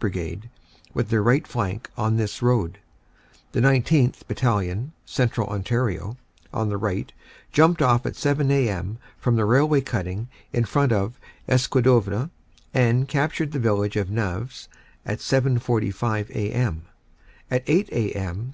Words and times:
Brigade, 0.00 0.48
with 0.94 1.08
their 1.08 1.24
right 1.24 1.44
flank 1.44 1.90
on 1.96 2.18
this 2.18 2.40
road. 2.40 2.78
The 3.50 3.58
19th. 3.58 4.28
Battalion, 4.28 4.92
Central 5.04 5.48
Ontario, 5.48 6.16
on 6.54 6.68
the 6.68 6.76
right 6.76 7.12
jumped 7.50 7.82
off 7.82 8.06
at 8.06 8.14
7 8.14 8.48
a.m. 8.48 8.98
from 9.18 9.34
the 9.34 9.44
railway 9.44 9.80
cutting 9.80 10.28
in 10.52 10.66
front 10.66 10.92
of 10.92 11.18
Escaudoeuvres, 11.48 12.28
and 12.72 13.08
captured 13.08 13.50
the 13.50 13.58
village 13.58 13.96
of 13.96 14.08
Naves 14.08 14.68
at 15.04 15.18
7.45 15.18 16.30
a.m. 16.30 16.82
At 17.50 17.64
8 17.66 17.88
a.m. 17.90 18.52